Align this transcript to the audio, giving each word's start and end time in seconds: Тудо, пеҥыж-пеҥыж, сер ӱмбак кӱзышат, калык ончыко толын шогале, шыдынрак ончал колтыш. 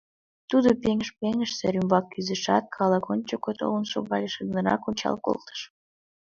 Тудо, 0.49 0.69
пеҥыж-пеҥыж, 0.81 1.51
сер 1.59 1.73
ӱмбак 1.79 2.05
кӱзышат, 2.13 2.65
калык 2.75 3.05
ончыко 3.13 3.51
толын 3.59 3.85
шогале, 3.91 4.29
шыдынрак 4.33 4.83
ончал 4.89 5.15
колтыш. 5.25 5.59